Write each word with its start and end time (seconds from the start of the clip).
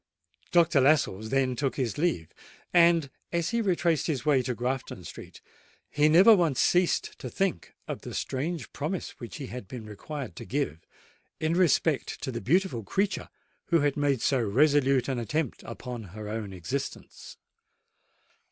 Dr. 0.51 0.81
Lascelles 0.81 1.29
then 1.29 1.55
took 1.55 1.75
his 1.75 1.95
leave; 1.99 2.33
and, 2.73 3.11
as 3.31 3.51
he 3.51 3.61
retraced 3.61 4.07
his 4.07 4.25
way 4.25 4.41
to 4.41 4.55
Grafton 4.55 5.03
Street, 5.03 5.41
he 5.91 6.09
never 6.09 6.35
once 6.35 6.59
ceased 6.59 7.19
to 7.19 7.29
think 7.29 7.75
of 7.87 8.01
the 8.01 8.15
strange 8.15 8.73
promise 8.73 9.11
which 9.19 9.35
he 9.35 9.45
had 9.45 9.67
been 9.67 9.85
required 9.85 10.35
to 10.37 10.43
give 10.45 10.79
in 11.39 11.53
respect 11.53 12.19
to 12.23 12.31
the 12.31 12.41
beautiful 12.41 12.81
creature 12.83 13.29
who 13.65 13.81
had 13.81 13.95
made 13.95 14.21
so 14.23 14.39
resolute 14.41 15.07
an 15.07 15.19
attempt 15.19 15.61
upon 15.67 16.01
her 16.05 16.27
own 16.27 16.51
existence. 16.51 17.37